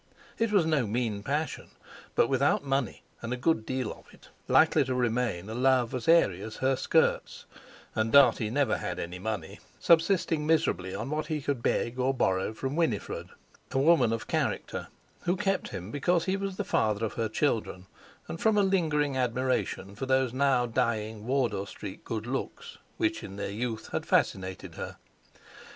It 0.39 0.51
was 0.51 0.65
no 0.65 0.87
mean 0.87 1.21
passion, 1.21 1.67
but 2.15 2.27
without 2.27 2.63
money, 2.63 3.03
and 3.21 3.31
a 3.31 3.37
good 3.37 3.67
deal 3.67 3.91
of 3.91 4.05
it, 4.11 4.29
likely 4.47 4.83
to 4.85 4.95
remain 4.95 5.47
a 5.47 5.53
love 5.53 5.93
as 5.93 6.07
airy 6.07 6.41
as 6.41 6.55
her 6.55 6.75
skirts; 6.75 7.45
and 7.93 8.11
Dartie 8.11 8.49
never 8.49 8.77
had 8.77 8.97
any 8.97 9.19
money, 9.19 9.59
subsisting 9.79 10.47
miserably 10.47 10.95
on 10.95 11.11
what 11.11 11.27
he 11.27 11.39
could 11.39 11.61
beg 11.61 11.99
or 11.99 12.15
borrow 12.15 12.51
from 12.51 12.75
Winifred—a 12.75 13.77
woman 13.77 14.11
of 14.11 14.27
character, 14.27 14.87
who 15.25 15.35
kept 15.37 15.67
him 15.67 15.91
because 15.91 16.25
he 16.25 16.35
was 16.35 16.57
the 16.57 16.63
father 16.63 17.05
of 17.05 17.13
her 17.13 17.29
children, 17.29 17.85
and 18.27 18.41
from 18.41 18.57
a 18.57 18.63
lingering 18.63 19.15
admiration 19.15 19.93
for 19.93 20.07
those 20.07 20.33
now 20.33 20.65
dying 20.65 21.27
Wardour 21.27 21.67
Street 21.67 22.03
good 22.03 22.25
looks 22.25 22.79
which 22.97 23.23
in 23.23 23.35
their 23.35 23.51
youth 23.51 23.89
had 23.91 24.07
fascinated 24.07 24.73
her. 24.73 24.97